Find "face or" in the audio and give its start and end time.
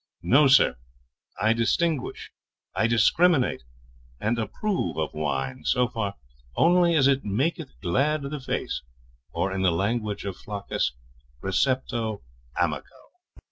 8.39-9.51